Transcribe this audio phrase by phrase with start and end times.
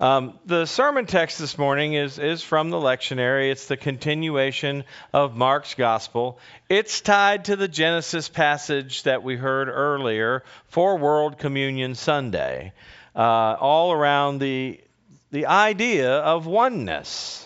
[0.00, 3.50] Um, the sermon text this morning is, is from the lectionary.
[3.50, 6.38] It's the continuation of Mark's gospel.
[6.68, 12.72] It's tied to the Genesis passage that we heard earlier for World Communion Sunday,
[13.16, 14.80] uh, all around the,
[15.32, 17.44] the idea of oneness.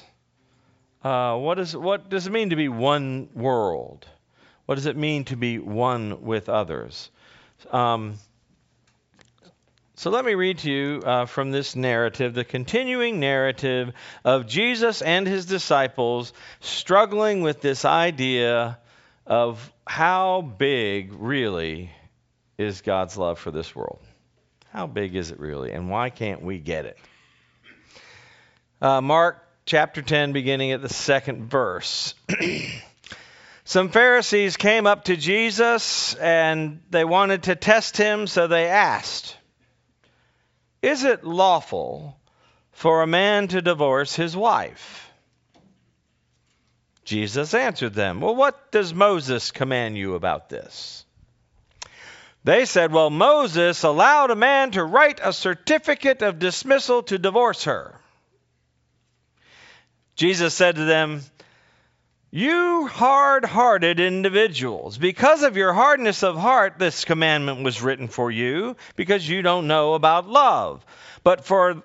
[1.03, 4.07] Uh, what, is, what does it mean to be one world?
[4.67, 7.11] What does it mean to be one with others?
[7.71, 8.19] Um,
[9.95, 13.93] so let me read to you uh, from this narrative, the continuing narrative
[14.25, 18.79] of Jesus and his disciples struggling with this idea
[19.27, 21.91] of how big really
[22.57, 24.01] is God's love for this world.
[24.71, 26.99] How big is it really, and why can't we get it?
[28.81, 32.15] Uh, Mark chapter 10, beginning at the second verse.
[33.65, 39.37] Some Pharisees came up to Jesus and they wanted to test him, so they asked.
[40.83, 42.19] Is it lawful
[42.73, 45.09] for a man to divorce his wife?
[47.05, 51.05] Jesus answered them, Well, what does Moses command you about this?
[52.45, 57.65] They said, Well, Moses allowed a man to write a certificate of dismissal to divorce
[57.65, 57.99] her.
[60.17, 61.23] Jesus said to them,
[62.35, 68.31] you hard hearted individuals, because of your hardness of heart, this commandment was written for
[68.31, 70.85] you, because you don't know about love.
[71.23, 71.83] But for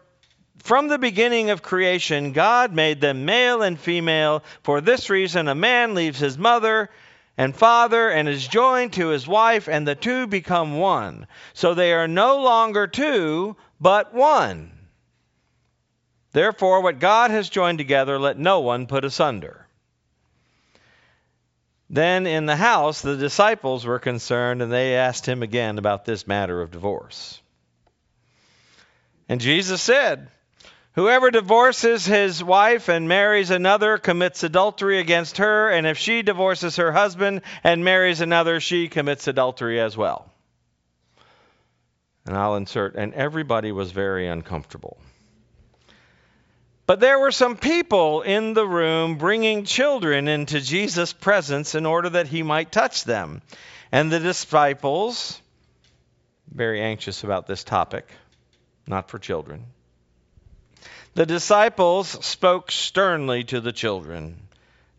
[0.59, 4.42] from the beginning of creation, God made them male and female.
[4.64, 6.90] For this reason, a man leaves his mother
[7.38, 11.28] and father and is joined to his wife, and the two become one.
[11.53, 14.72] So they are no longer two, but one.
[16.31, 19.66] Therefore, what God has joined together, let no one put asunder.
[21.89, 26.27] Then in the house, the disciples were concerned, and they asked him again about this
[26.27, 27.41] matter of divorce.
[29.29, 30.29] And Jesus said,
[30.94, 36.77] Whoever divorces his wife and marries another commits adultery against her, and if she divorces
[36.77, 40.31] her husband and marries another, she commits adultery as well.
[42.25, 44.97] And I'll insert, and everybody was very uncomfortable.
[46.88, 52.09] But there were some people in the room bringing children into Jesus' presence in order
[52.12, 53.42] that he might touch them.
[53.92, 55.40] And the disciples,
[56.50, 58.08] very anxious about this topic,
[58.88, 59.66] not for children,
[61.14, 64.47] the disciples spoke sternly to the children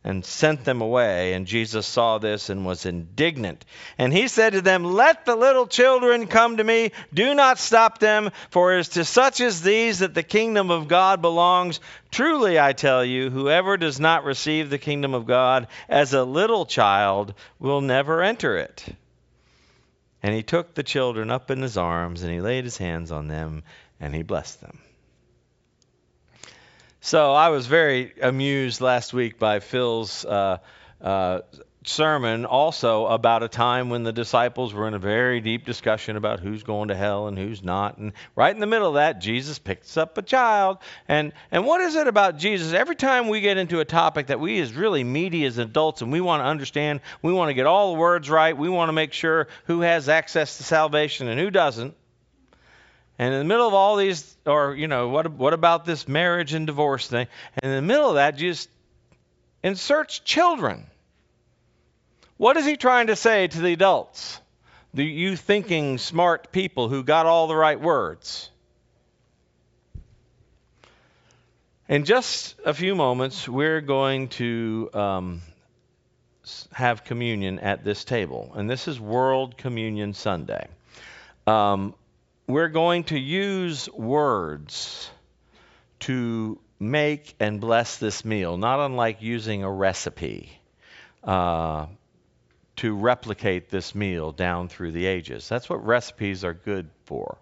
[0.04, 1.32] and sent them away.
[1.32, 3.64] And Jesus saw this and was indignant.
[3.98, 6.92] And he said to them, Let the little children come to me.
[7.12, 10.88] Do not stop them, for it is to such as these that the kingdom of
[10.88, 11.80] God belongs.
[12.10, 16.64] Truly, I tell you, whoever does not receive the kingdom of God as a little
[16.64, 18.84] child will never enter it.
[20.22, 23.28] And he took the children up in his arms, and he laid his hands on
[23.28, 23.62] them,
[24.00, 24.78] and he blessed them.
[27.08, 30.58] So I was very amused last week by Phil's uh,
[31.00, 31.40] uh,
[31.82, 36.40] sermon, also about a time when the disciples were in a very deep discussion about
[36.40, 37.96] who's going to hell and who's not.
[37.96, 40.80] And right in the middle of that, Jesus picks up a child.
[41.08, 42.74] And and what is it about Jesus?
[42.74, 46.12] Every time we get into a topic that we is really meaty as adults and
[46.12, 48.92] we want to understand, we want to get all the words right, we want to
[48.92, 51.94] make sure who has access to salvation and who doesn't.
[53.18, 56.54] And in the middle of all these, or, you know, what, what about this marriage
[56.54, 57.26] and divorce thing?
[57.60, 58.68] And in the middle of that, just
[59.62, 60.86] inserts children.
[62.36, 64.40] What is he trying to say to the adults?
[64.94, 68.48] The you thinking smart people who got all the right words?
[71.88, 75.42] In just a few moments, we're going to um,
[76.72, 78.52] have communion at this table.
[78.54, 80.68] And this is World Communion Sunday.
[81.46, 81.94] Um,
[82.48, 85.10] we're going to use words
[86.00, 90.50] to make and bless this meal, not unlike using a recipe
[91.22, 91.86] uh,
[92.76, 95.46] to replicate this meal down through the ages.
[95.48, 97.36] That's what recipes are good for.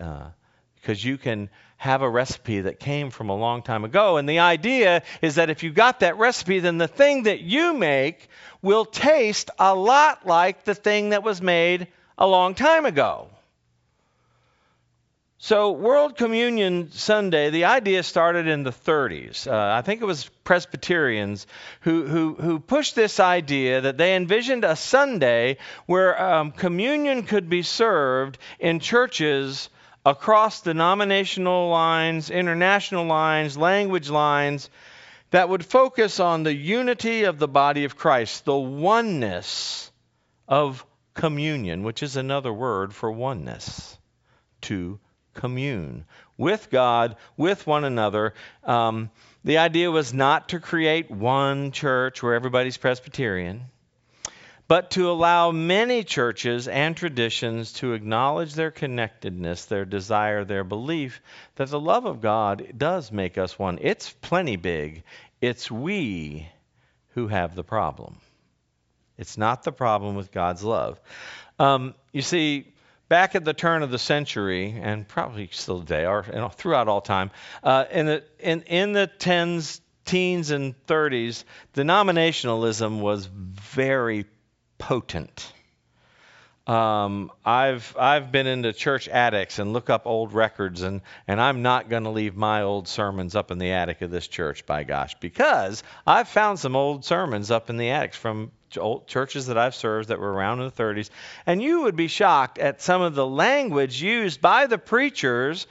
[0.00, 0.30] Uh,
[0.76, 4.16] because you can have a recipe that came from a long time ago.
[4.16, 7.74] And the idea is that if you got that recipe, then the thing that you
[7.74, 8.28] make
[8.62, 13.28] will taste a lot like the thing that was made a long time ago.
[15.40, 19.46] So, World Communion Sunday, the idea started in the 30s.
[19.46, 21.46] Uh, I think it was Presbyterians
[21.82, 27.48] who, who, who, pushed this idea that they envisioned a Sunday where um, communion could
[27.48, 29.70] be served in churches
[30.04, 34.68] across denominational lines, international lines, language lines,
[35.30, 39.92] that would focus on the unity of the body of Christ, the oneness
[40.48, 40.84] of
[41.14, 43.96] communion, which is another word for oneness.
[44.62, 44.98] to
[45.38, 46.04] commune
[46.36, 48.34] with God, with one another.
[48.64, 49.10] Um,
[49.44, 53.62] the idea was not to create one church where everybody's Presbyterian,
[54.66, 61.22] but to allow many churches and traditions to acknowledge their connectedness, their desire, their belief
[61.56, 63.78] that the love of God does make us one.
[63.80, 65.04] It's plenty big.
[65.40, 66.48] It's we
[67.14, 68.18] who have the problem.
[69.16, 71.00] It's not the problem with God's love.
[71.58, 72.72] Um, you see,
[73.08, 76.88] back at the turn of the century, and probably still today, or you know, throughout
[76.88, 77.30] all time,
[77.62, 81.44] uh, in the in in the tens, teens, and 30s,
[81.74, 84.26] denominationalism was very
[84.78, 85.52] potent.
[86.68, 91.62] Um, I've I've been into church attics and look up old records and and I'm
[91.62, 94.84] not going to leave my old sermons up in the attic of this church by
[94.84, 99.74] gosh because I've found some old sermons up in the attics from churches that I've
[99.74, 101.10] served that were around in the 30s
[101.46, 105.66] and you would be shocked at some of the language used by the preachers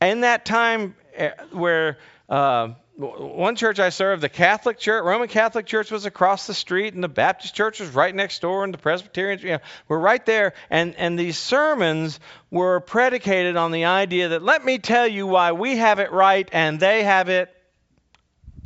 [0.00, 1.98] in that time eh, where
[2.28, 2.68] uh,
[2.98, 7.04] one church I served, the Catholic Church, Roman Catholic Church was across the street, and
[7.04, 10.52] the Baptist Church was right next door, and the Presbyterians you know, were right there.
[10.68, 12.18] And, and these sermons
[12.50, 16.48] were predicated on the idea that let me tell you why we have it right
[16.52, 17.54] and they have it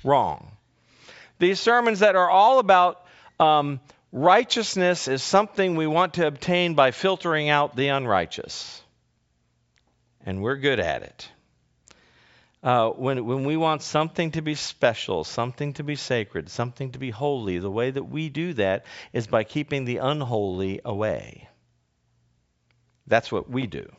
[0.02, 0.50] wrong.
[1.38, 3.01] These sermons that are all about
[3.42, 3.80] um,
[4.12, 8.82] righteousness is something we want to obtain by filtering out the unrighteous.
[10.24, 11.28] And we're good at it
[12.62, 16.98] uh, when, when we want something to be special, something to be sacred, something to
[16.98, 21.48] be holy, the way that we do that is by keeping the unholy away.
[23.06, 23.90] That's what we do.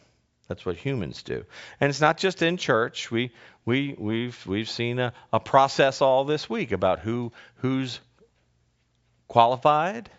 [0.47, 1.45] That's what humans do.
[1.79, 3.11] And it's not just in church.
[3.11, 3.31] We,
[3.65, 7.99] we, we've, we've seen a, a process all this week about who, who's
[9.33, 10.11] qualified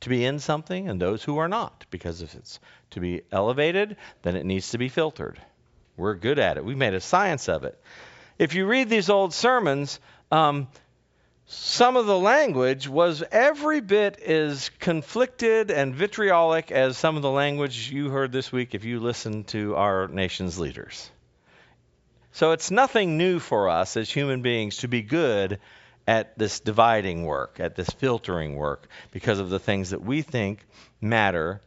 [0.00, 1.86] to be in something and those who are not.
[1.92, 2.58] Because if it's
[2.90, 5.40] to be elevated, then it needs to be filtered.
[5.96, 6.64] We're good at it.
[6.64, 7.80] We've made a science of it.
[8.36, 10.00] If you read these old sermons,
[10.32, 10.66] um,
[11.46, 17.30] some of the language was every bit as conflicted and vitriolic as some of the
[17.30, 21.08] language you heard this week if you listened to our nation's leaders.
[22.32, 25.60] So it's nothing new for us as human beings to be good
[26.06, 30.64] at this dividing work, at this filtering work, because of the things that we think
[31.00, 31.60] matter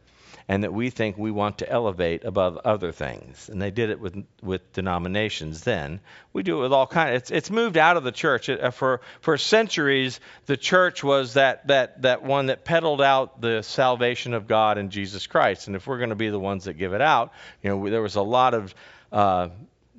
[0.50, 3.48] and that we think we want to elevate above other things.
[3.48, 6.00] And they did it with with denominations then.
[6.32, 7.18] We do it with all kinds.
[7.18, 8.48] It's it's moved out of the church.
[8.48, 13.40] It, uh, for for centuries, the church was that that that one that peddled out
[13.40, 15.68] the salvation of God and Jesus Christ.
[15.68, 17.32] And if we're going to be the ones that give it out,
[17.62, 18.74] you know, there was a lot of
[19.12, 19.50] uh,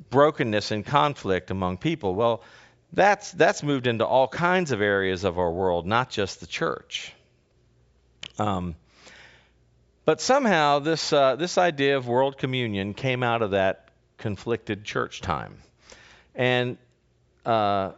[0.10, 2.14] brokenness and conflict among people.
[2.14, 2.44] Well,
[2.94, 7.14] that's that's moved into all kinds of areas of our world, not just the church.
[8.38, 8.76] Um,
[10.04, 15.22] but somehow this, uh, this idea of world communion came out of that conflicted church
[15.22, 15.62] time.
[16.34, 16.78] And
[17.46, 17.92] uh,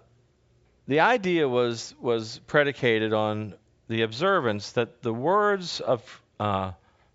[0.87, 3.53] the idea was, was predicated on
[3.87, 6.71] the observance that the words of uh,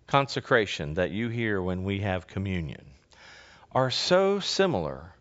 [0.07, 2.85] consecration that you hear when we have communion
[3.71, 5.13] are so similar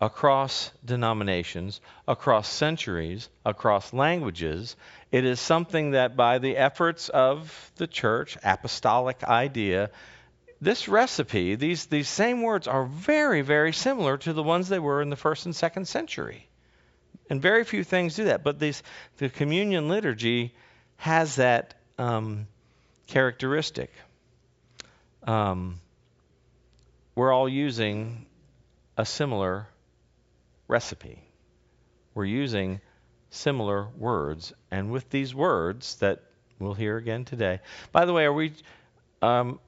[0.00, 4.76] across denominations, across centuries, across languages.
[5.12, 9.90] It is something that, by the efforts of the church, apostolic idea,
[10.60, 15.02] this recipe, these, these same words are very, very similar to the ones they were
[15.02, 16.46] in the first and second century.
[17.28, 18.42] And very few things do that.
[18.42, 18.82] But these,
[19.18, 20.54] the communion liturgy
[20.96, 22.46] has that um,
[23.06, 23.92] characteristic.
[25.22, 25.80] Um,
[27.14, 28.26] we're all using
[28.96, 29.66] a similar
[30.70, 31.22] recipe.
[32.14, 32.80] We're using
[33.30, 36.22] similar words, and with these words that
[36.58, 37.60] we'll hear again today.
[37.92, 38.52] By the way, are we?
[39.22, 39.60] Um,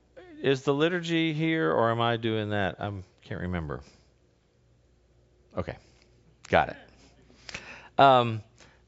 [0.43, 2.81] is the liturgy here, or am I doing that?
[2.81, 2.91] I
[3.23, 3.81] can't remember.
[5.57, 5.77] Okay,
[6.49, 6.77] got it.
[7.99, 8.43] Um,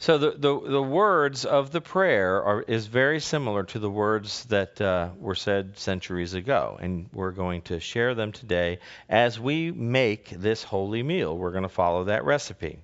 [0.05, 4.45] so the, the, the words of the prayer are is very similar to the words
[4.51, 9.73] that uh, were said centuries ago, and we're going to share them today as we
[9.73, 11.35] make this holy meal.
[11.35, 12.81] We're going to follow that recipe.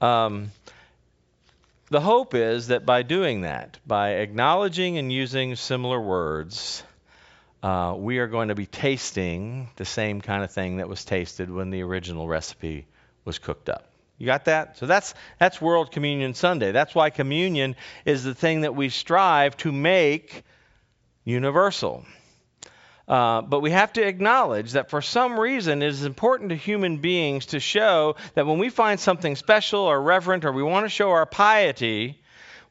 [0.00, 0.50] Um,
[1.90, 6.82] the hope is that by doing that, by acknowledging and using similar words,
[7.62, 11.50] uh, we are going to be tasting the same kind of thing that was tasted
[11.50, 12.86] when the original recipe
[13.26, 13.89] was cooked up.
[14.20, 14.76] You got that?
[14.76, 16.72] So that's that's World Communion Sunday.
[16.72, 17.74] That's why communion
[18.04, 20.44] is the thing that we strive to make
[21.24, 22.04] universal.
[23.08, 26.98] Uh, but we have to acknowledge that for some reason it is important to human
[26.98, 30.90] beings to show that when we find something special or reverent or we want to
[30.90, 32.20] show our piety,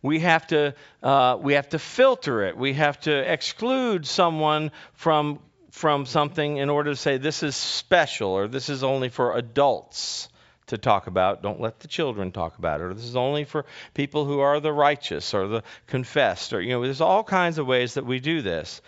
[0.03, 2.57] we have to uh, we have to filter it.
[2.57, 5.39] We have to exclude someone from
[5.71, 10.29] from something in order to say this is special or this is only for adults
[10.69, 11.43] to talk about.
[11.43, 12.85] Don't let the children talk about it.
[12.85, 16.53] Or this is only for people who are the righteous or the confessed.
[16.53, 18.81] Or, you know, there's all kinds of ways that we do this.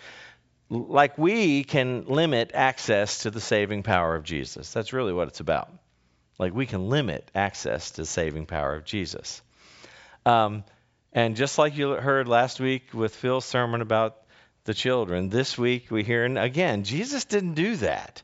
[0.68, 4.72] Like we can limit access to the saving power of Jesus.
[4.72, 5.70] That's really what it's about.
[6.38, 9.42] Like we can limit access to the saving power of Jesus.
[10.24, 10.64] Um,
[11.12, 14.16] and just like you heard last week with Phil's sermon about
[14.64, 18.22] the children, this week we hear, and again, Jesus didn't do that.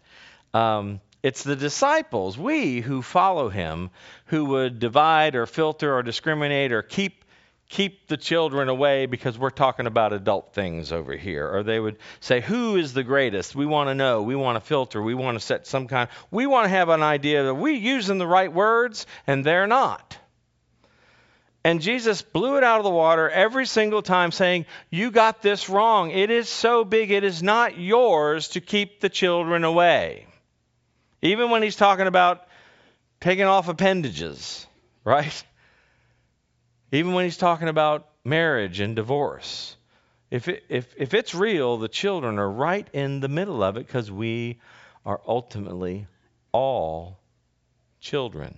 [0.55, 3.91] Um, it's the disciples, we who follow him,
[4.27, 7.25] who would divide or filter or discriminate or keep
[7.69, 11.47] keep the children away because we're talking about adult things over here.
[11.49, 13.55] Or they would say, Who is the greatest?
[13.55, 14.23] We want to know.
[14.23, 15.03] We want to filter.
[15.03, 16.09] We want to set some kind.
[16.31, 20.17] We want to have an idea that we're using the right words, and they're not.
[21.65, 25.69] And Jesus blew it out of the water every single time, saying, You got this
[25.69, 26.11] wrong.
[26.11, 30.28] It is so big, it is not yours to keep the children away.
[31.23, 32.47] Even when he's talking about
[33.21, 34.67] taking off appendages,
[35.05, 35.45] right?
[36.93, 39.77] Even when he's talking about marriage and divorce.
[40.31, 43.87] If, it, if, if it's real, the children are right in the middle of it
[43.87, 44.61] because we
[45.05, 46.07] are ultimately
[46.53, 47.19] all
[48.01, 48.55] children.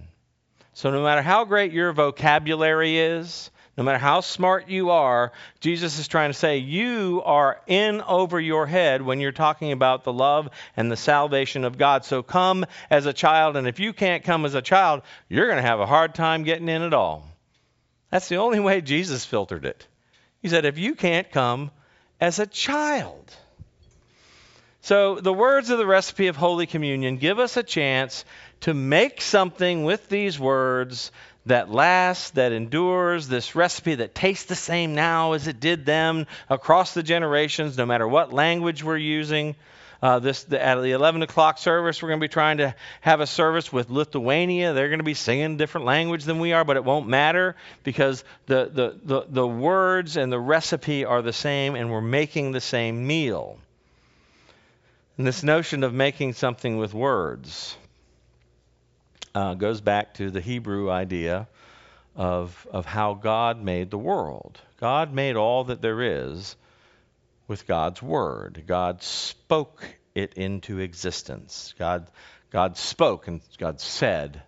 [0.72, 3.50] So, no matter how great your vocabulary is,
[3.80, 8.38] no matter how smart you are, Jesus is trying to say you are in over
[8.38, 12.04] your head when you're talking about the love and the salvation of God.
[12.04, 15.56] So come as a child, and if you can't come as a child, you're going
[15.56, 17.26] to have a hard time getting in at all.
[18.10, 19.86] That's the only way Jesus filtered it.
[20.42, 21.70] He said, if you can't come
[22.20, 23.34] as a child.
[24.82, 28.26] So the words of the recipe of Holy Communion give us a chance
[28.60, 31.12] to make something with these words
[31.46, 36.26] that lasts, that endures, this recipe that tastes the same now as it did then
[36.48, 39.56] across the generations, no matter what language we're using.
[40.02, 43.20] Uh, this the, at the 11 o'clock service, we're going to be trying to have
[43.20, 44.72] a service with Lithuania.
[44.72, 47.54] They're going to be singing a different language than we are, but it won't matter
[47.84, 52.52] because the, the, the, the words and the recipe are the same, and we're making
[52.52, 53.58] the same meal.
[55.18, 57.76] And this notion of making something with words
[59.34, 61.48] uh, goes back to the Hebrew idea
[62.16, 64.60] of, of how God made the world.
[64.78, 66.56] God made all that there is
[67.46, 68.64] with God's word.
[68.66, 69.84] God spoke
[70.14, 71.74] it into existence.
[71.78, 72.06] God,
[72.50, 74.42] God spoke and God said,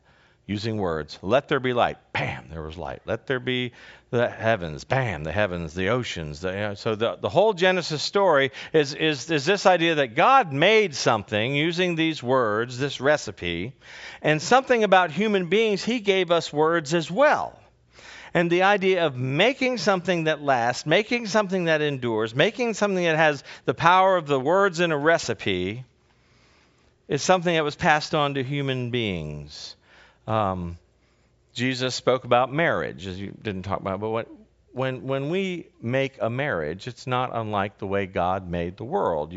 [0.46, 1.18] using words.
[1.22, 1.98] Let there be light.
[2.12, 3.02] Bam, there was light.
[3.06, 3.72] Let there be
[4.10, 4.84] the heavens.
[4.84, 6.40] Bam, the heavens, the oceans.
[6.40, 10.14] The, you know, so the, the whole Genesis story is, is, is this idea that
[10.14, 13.72] God made something using these words, this recipe,
[14.20, 17.58] and something about human beings, He gave us words as well.
[18.34, 23.16] And the idea of making something that lasts, making something that endures, making something that
[23.16, 25.84] has the power of the words in a recipe
[27.08, 29.76] is something that was passed on to human beings.
[30.26, 30.78] Um,
[31.54, 34.28] Jesus spoke about marriage, as you didn't talk about, but what,
[34.72, 39.34] when when we make a marriage, it's not unlike the way God made the world.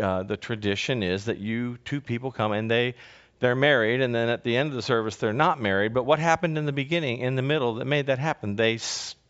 [0.00, 2.94] Uh, the tradition is that you two people come and they
[3.40, 5.92] they're married, and then at the end of the service they're not married.
[5.92, 8.54] But what happened in the beginning, in the middle, that made that happen?
[8.54, 8.78] They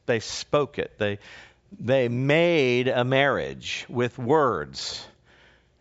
[0.05, 0.99] they spoke it.
[0.99, 1.19] They
[1.81, 5.03] they made a marriage with words.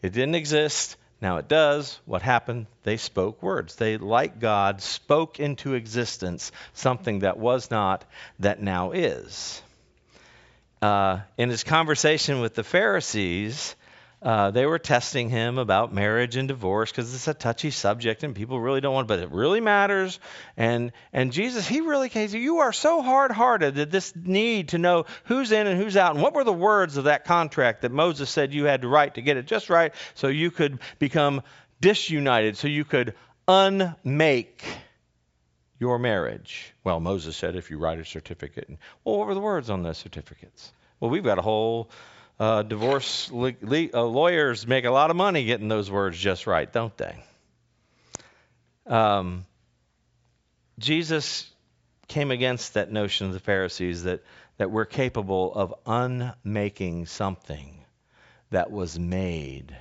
[0.01, 0.95] It didn't exist.
[1.21, 1.99] Now it does.
[2.05, 2.65] What happened?
[2.83, 3.75] They spoke words.
[3.75, 8.03] They, like God, spoke into existence something that was not,
[8.39, 9.61] that now is.
[10.81, 13.75] Uh, in his conversation with the Pharisees,
[14.21, 18.35] uh, they were testing him about marriage and divorce because it's a touchy subject and
[18.35, 20.19] people really don't want but it really matters.
[20.55, 25.05] And and jesus he really came you are so hard-hearted that this need to know
[25.25, 26.13] who's in and who's out.
[26.13, 29.15] And what were the words of that contract that moses said you had to write
[29.15, 31.41] to get it just right so you could become
[31.79, 33.15] disunited so you could
[33.47, 34.63] unmake
[35.79, 36.75] your marriage?
[36.83, 38.69] Well moses said if you write a certificate.
[39.03, 40.71] Well what were the words on those certificates?
[40.99, 41.89] Well we've got a whole
[42.41, 46.47] uh, divorce le- le- uh, lawyers make a lot of money getting those words just
[46.47, 47.15] right, don't they?
[48.87, 49.45] Um,
[50.79, 51.47] Jesus
[52.07, 54.23] came against that notion of the Pharisees that,
[54.57, 57.85] that we're capable of unmaking something
[58.49, 59.77] that was made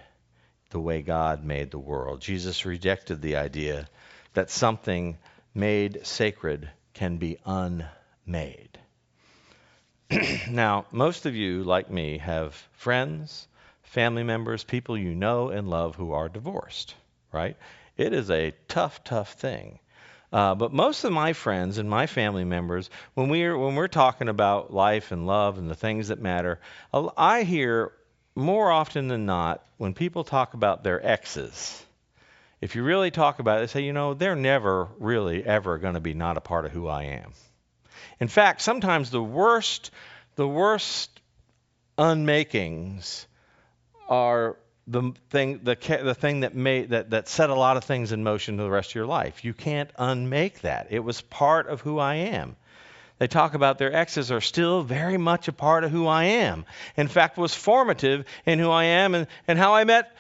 [0.69, 2.21] the way God made the world.
[2.21, 3.89] Jesus rejected the idea
[4.35, 5.17] that something
[5.55, 8.70] made sacred can be unmade.
[10.51, 13.47] now, most of you, like me, have friends,
[13.83, 16.95] family members, people you know and love who are divorced,
[17.33, 17.57] right?
[17.97, 19.79] It is a tough, tough thing.
[20.33, 24.29] Uh, but most of my friends and my family members, when we're when we're talking
[24.29, 26.61] about life and love and the things that matter,
[27.17, 27.93] I hear
[28.35, 31.85] more often than not, when people talk about their exes,
[32.61, 35.95] if you really talk about it, they say, you know, they're never really ever going
[35.95, 37.33] to be not a part of who I am.
[38.21, 39.91] In fact, sometimes the worst,
[40.37, 41.21] the worst
[41.99, 43.27] unmakings
[44.09, 48.13] are the thing, the, the thing that made that, that set a lot of things
[48.13, 49.45] in motion to the rest of your life.
[49.45, 50.89] You can't unmake that.
[50.91, 52.57] It was part of who I am.
[53.19, 56.65] They talk about their exes are still very much a part of who I am.
[56.97, 60.17] In fact, was formative in who I am and, and how I met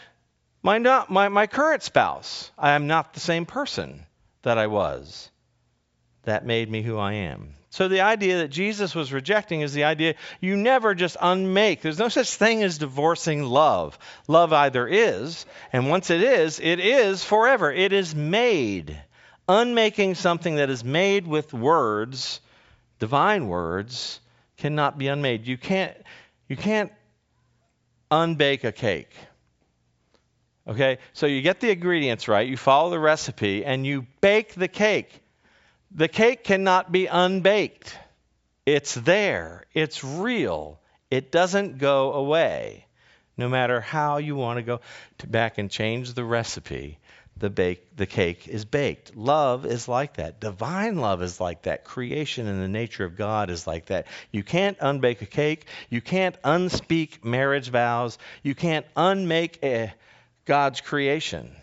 [0.62, 2.50] my, not, my, my current spouse.
[2.58, 4.04] I am not the same person
[4.42, 5.30] that I was.
[6.24, 7.54] That made me who I am.
[7.70, 11.82] So the idea that Jesus was rejecting is the idea you never just unmake.
[11.82, 13.96] There's no such thing as divorcing love.
[14.26, 17.72] Love either is, and once it is, it is forever.
[17.72, 19.00] It is made.
[19.48, 22.40] Unmaking something that is made with words,
[22.98, 24.20] divine words,
[24.56, 25.46] cannot be unmade.
[25.46, 25.96] You can't
[26.48, 26.92] you can't
[28.10, 29.12] unbake a cake.
[30.66, 30.98] Okay?
[31.12, 35.20] So you get the ingredients right, you follow the recipe, and you bake the cake.
[35.92, 37.98] The cake cannot be unbaked.
[38.64, 40.78] It's there, it's real,
[41.10, 42.86] it doesn't go away.
[43.36, 44.80] No matter how you want to go
[45.26, 46.98] back and change the recipe,
[47.36, 49.16] the bake the cake is baked.
[49.16, 50.40] Love is like that.
[50.40, 51.84] Divine love is like that.
[51.84, 54.06] Creation and the nature of God is like that.
[54.30, 55.64] You can't unbake a cake.
[55.88, 58.18] You can't unspeak marriage vows.
[58.42, 59.92] You can't unmake a,
[60.44, 61.56] God's creation.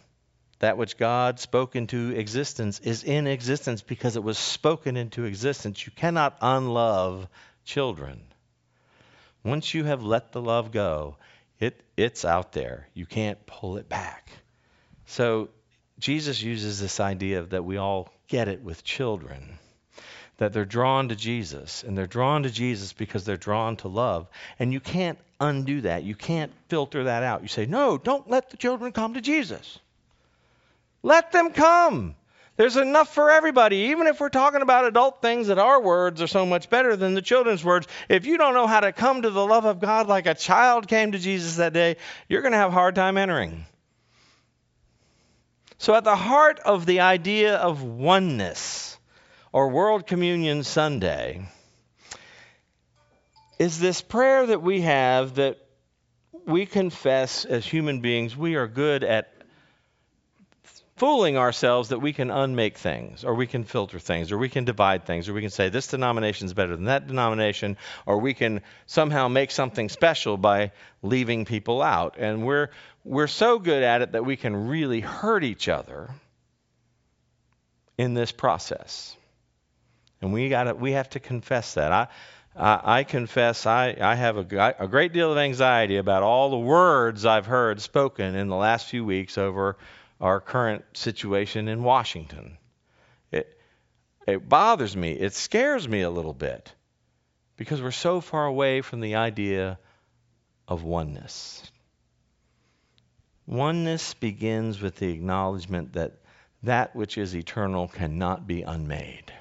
[0.59, 5.85] That which God spoke into existence is in existence because it was spoken into existence.
[5.85, 7.27] You cannot unlove
[7.63, 8.21] children.
[9.43, 11.15] Once you have let the love go,
[11.59, 12.87] it, it's out there.
[12.93, 14.31] You can't pull it back.
[15.05, 15.49] So
[15.99, 19.59] Jesus uses this idea that we all get it with children.
[20.37, 24.27] That they're drawn to Jesus, and they're drawn to Jesus because they're drawn to love.
[24.59, 26.03] And you can't undo that.
[26.03, 27.41] You can't filter that out.
[27.41, 29.79] You say, no, don't let the children come to Jesus.
[31.07, 32.17] Let them come.
[32.57, 33.77] There's enough for everybody.
[33.91, 37.13] Even if we're talking about adult things that our words are so much better than
[37.13, 40.09] the children's words, if you don't know how to come to the love of God
[40.09, 41.95] like a child came to Jesus that day,
[42.27, 43.65] you're going to have a hard time entering.
[45.77, 48.97] So, at the heart of the idea of oneness
[49.53, 51.47] or World Communion Sunday
[53.59, 55.57] is this prayer that we have that
[56.45, 59.36] we confess as human beings we are good at
[60.97, 64.65] fooling ourselves that we can unmake things, or we can filter things, or we can
[64.65, 68.33] divide things, or we can say this denomination is better than that denomination, or we
[68.33, 70.71] can somehow make something special by
[71.03, 72.15] leaving people out.
[72.17, 72.71] And we're,
[73.03, 76.09] we're so good at it that we can really hurt each other
[77.97, 79.15] in this process.
[80.21, 81.91] And we, gotta, we have to confess that.
[81.91, 82.07] I,
[82.55, 86.57] I, I confess I, I have a, a great deal of anxiety about all the
[86.57, 89.77] words I've heard spoken in the last few weeks over
[90.19, 92.57] our current situation in Washington.
[93.31, 93.59] It,
[94.27, 95.11] it bothers me.
[95.11, 96.73] It scares me a little bit
[97.55, 99.79] because we're so far away from the idea
[100.67, 101.71] of oneness.
[103.45, 106.19] Oneness begins with the acknowledgement that
[106.63, 109.31] that which is eternal cannot be unmade.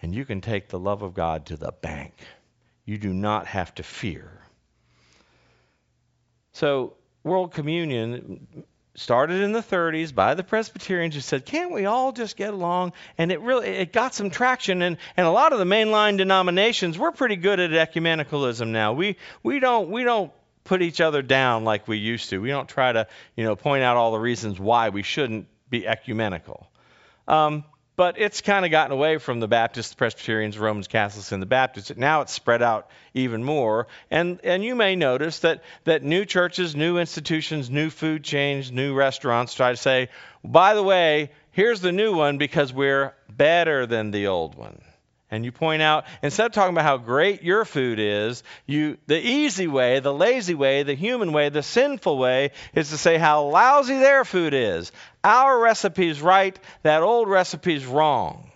[0.00, 2.14] And you can take the love of God to the bank.
[2.84, 4.40] You do not have to fear.
[6.52, 8.46] So, World Communion
[8.96, 12.92] started in the 30s by the Presbyterians who said, "Can't we all just get along?"
[13.18, 14.82] And it really it got some traction.
[14.82, 18.92] And and a lot of the mainline denominations we're pretty good at ecumenicalism now.
[18.92, 20.32] We we don't we don't
[20.64, 22.38] put each other down like we used to.
[22.38, 23.06] We don't try to
[23.36, 26.68] you know point out all the reasons why we shouldn't be ecumenical.
[27.28, 27.64] Um,
[27.96, 31.46] but it's kind of gotten away from the Baptists, the Presbyterians, Romans Catholics, and the
[31.46, 31.96] Baptists.
[31.96, 33.88] Now it's spread out even more.
[34.10, 38.94] And, and you may notice that, that new churches, new institutions, new food chains, new
[38.94, 40.10] restaurants try to say,
[40.44, 44.80] by the way, here's the new one because we're better than the old one.
[45.28, 49.18] And you point out, instead of talking about how great your food is, you, the
[49.18, 53.46] easy way, the lazy way, the human way, the sinful way is to say how
[53.46, 54.92] lousy their food is.
[55.24, 58.50] Our recipe's right, that old recipe's wrong.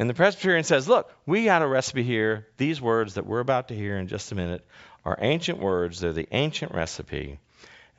[0.00, 2.48] And the Presbyterian says, look, we got a recipe here.
[2.56, 4.66] These words that we're about to hear in just a minute
[5.04, 7.38] are ancient words, they're the ancient recipe.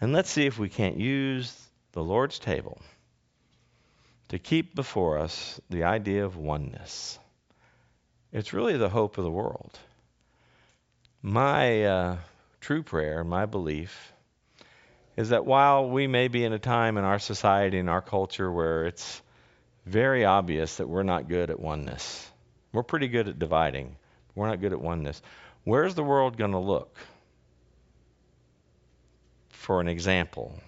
[0.02, 1.58] And let's see if we can't use
[1.94, 2.82] the Lord's table
[4.30, 7.20] to keep before us the idea of oneness.
[8.34, 9.80] It's really the hope of the world.
[11.22, 12.18] My uh,
[12.60, 14.12] true prayer, my belief,
[15.16, 18.52] is that while we may be in a time in our society in our culture
[18.52, 19.22] where it's
[19.86, 22.30] very obvious that we're not good at oneness,
[22.74, 23.96] we're pretty good at dividing,
[24.36, 25.22] we're not good at oneness.
[25.64, 26.98] Where's the world going to look?
[29.64, 30.60] for an example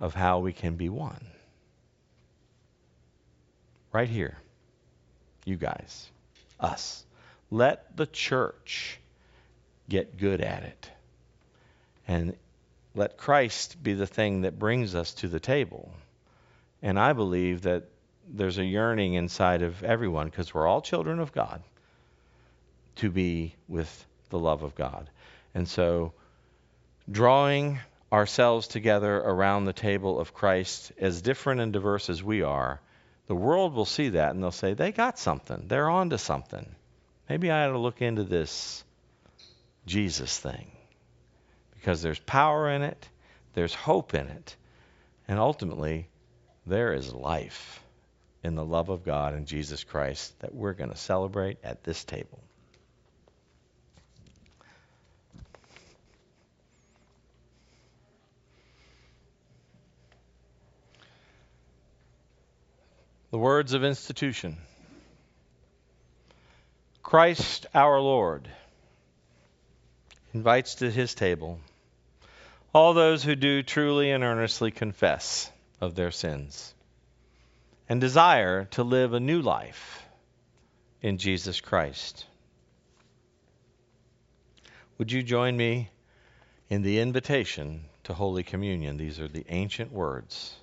[0.00, 1.26] of how we can be one.
[3.90, 4.36] Right here,
[5.46, 6.10] you guys,
[6.60, 7.04] us.
[7.50, 8.98] Let the church
[9.88, 10.90] get good at it.
[12.06, 12.36] And
[12.94, 15.92] let Christ be the thing that brings us to the table.
[16.82, 17.84] And I believe that
[18.28, 21.62] there's a yearning inside of everyone, because we're all children of God,
[22.96, 25.10] to be with the love of God.
[25.54, 26.12] And so,
[27.10, 27.80] drawing
[28.12, 32.80] ourselves together around the table of Christ, as different and diverse as we are,
[33.30, 35.66] the world will see that and they'll say, they got something.
[35.68, 36.66] They're on to something.
[37.28, 38.82] Maybe I ought to look into this
[39.86, 40.72] Jesus thing.
[41.76, 43.08] Because there's power in it,
[43.54, 44.56] there's hope in it,
[45.28, 46.08] and ultimately,
[46.66, 47.80] there is life
[48.42, 52.02] in the love of God and Jesus Christ that we're going to celebrate at this
[52.02, 52.42] table.
[63.30, 64.58] The words of institution
[67.00, 68.48] Christ our Lord
[70.34, 71.60] invites to his table
[72.72, 76.74] all those who do truly and earnestly confess of their sins
[77.88, 80.04] and desire to live a new life
[81.00, 82.26] in Jesus Christ.
[84.98, 85.88] Would you join me
[86.68, 88.96] in the invitation to Holy Communion?
[88.96, 90.54] These are the ancient words.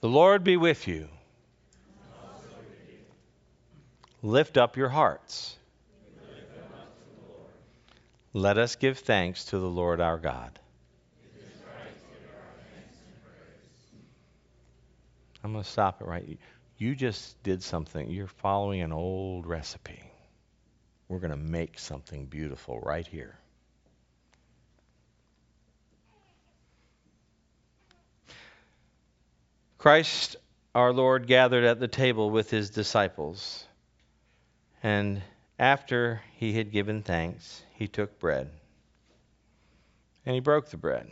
[0.00, 1.08] The Lord be with you.
[4.22, 5.56] Lift up your hearts.
[8.32, 10.58] Let us give thanks to the Lord our God.
[15.42, 16.38] I'm going to stop it right.
[16.78, 18.10] You just did something.
[18.10, 20.02] You're following an old recipe.
[21.08, 23.39] We're going to make something beautiful right here.
[29.80, 30.36] Christ
[30.74, 33.64] our Lord gathered at the table with his disciples.
[34.82, 35.22] And
[35.58, 38.50] after he had given thanks, he took bread.
[40.26, 41.08] And he broke the bread.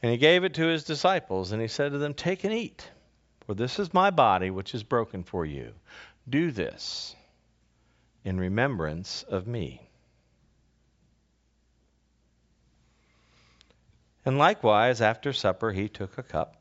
[0.00, 2.88] And he gave it to his disciples, and he said to them, Take and eat,
[3.44, 5.72] for this is my body, which is broken for you.
[6.28, 7.16] Do this
[8.24, 9.90] in remembrance of me.
[14.24, 16.59] And likewise, after supper, he took a cup.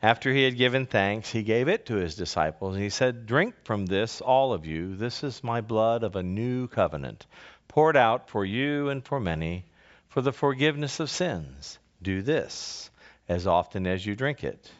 [0.00, 3.56] After he had given thanks, he gave it to his disciples, and he said, Drink
[3.64, 4.94] from this, all of you.
[4.94, 7.26] This is my blood of a new covenant,
[7.66, 9.64] poured out for you and for many
[10.08, 11.80] for the forgiveness of sins.
[12.00, 12.90] Do this
[13.28, 14.70] as often as you drink it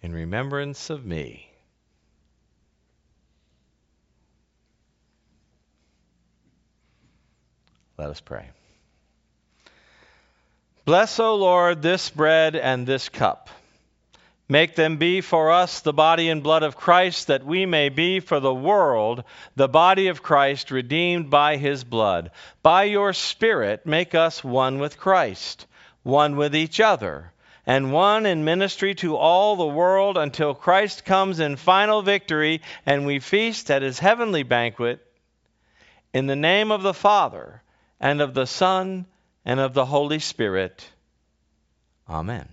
[0.00, 1.48] in remembrance of me.
[7.98, 8.48] Let us pray.
[10.84, 13.50] Bless, O Lord, this bread and this cup
[14.48, 18.20] Make them be for us the body and blood of Christ, that we may be
[18.20, 19.24] for the world
[19.56, 22.30] the body of Christ, redeemed by his blood.
[22.62, 25.66] By your Spirit, make us one with Christ,
[26.02, 27.32] one with each other,
[27.64, 33.06] and one in ministry to all the world until Christ comes in final victory and
[33.06, 35.00] we feast at his heavenly banquet.
[36.12, 37.62] In the name of the Father,
[38.00, 39.06] and of the Son,
[39.44, 40.86] and of the Holy Spirit.
[42.08, 42.48] Amen.